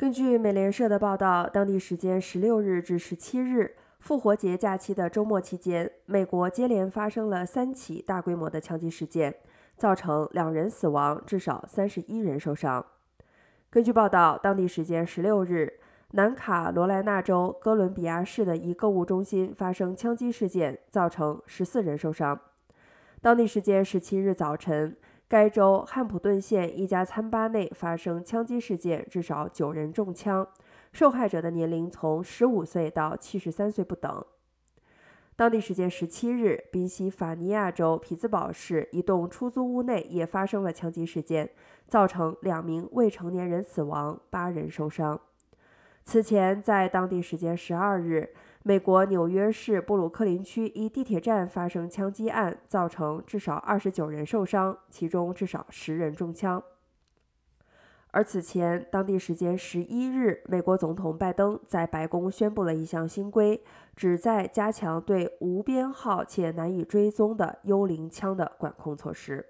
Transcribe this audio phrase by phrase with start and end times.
[0.00, 9.34] 根据美联社的报道，当地时间十六日至十七日复活节假期的周末期间，美国接连发生了三起大规模的枪击事件，
[9.76, 12.82] 造成两人死亡，至少三十一人受伤。
[13.68, 15.74] 根据报道，当地时间十六日，
[16.12, 22.40] 南卡罗来纳州哥伦比亚市的一购物中心发生枪击事件，造成十四人受伤。
[23.20, 24.96] 当地时间十七日早晨。
[25.30, 30.44] 该州汉普顿县一家餐吧内发生枪击事件，至少九人中枪，
[30.92, 34.24] 受害者的年龄从十五岁到七十三岁不等。
[35.36, 41.48] 当地时间十七日，宾夕法尼亚州匹兹堡市一栋出租屋内也发生了枪击事件，
[41.86, 45.20] 造成两名未成年人死亡，八人受伤。
[46.04, 48.34] 此前，在当地时间十二日。
[48.62, 56.62] 美国纽约市布鲁克林区一地铁站发生枪击案，造成至少二十九人受伤，其中至少十人中枪。
[58.10, 63.62] 而此前，当地时间十一日，美国总统拜登在白宫宣布了一项新规，
[63.96, 69.46] 旨在加强对无编号且难以追踪的幽灵枪的管控措施。